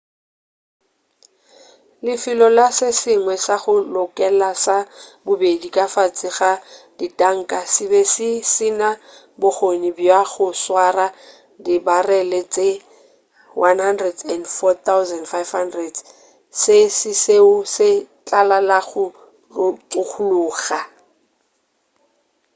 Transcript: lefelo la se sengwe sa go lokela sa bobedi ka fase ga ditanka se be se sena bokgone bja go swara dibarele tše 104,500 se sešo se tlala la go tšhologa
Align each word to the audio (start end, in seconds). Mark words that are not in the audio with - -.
lefelo 2.05 2.47
la 2.57 2.67
se 2.77 2.89
sengwe 3.01 3.35
sa 3.45 3.55
go 3.63 3.75
lokela 3.95 4.49
sa 4.65 4.77
bobedi 5.25 5.67
ka 5.75 5.85
fase 5.95 6.29
ga 6.37 6.51
ditanka 6.99 7.59
se 7.73 7.83
be 7.91 8.01
se 8.13 8.29
sena 8.55 8.89
bokgone 9.41 9.89
bja 9.97 10.19
go 10.31 10.47
swara 10.63 11.07
dibarele 11.65 12.39
tše 12.53 12.69
104,500 13.57 15.97
se 16.61 16.77
sešo 16.99 17.47
se 17.75 17.89
tlala 18.27 18.57
la 18.69 18.79
go 19.53 19.65
tšhologa 19.89 20.79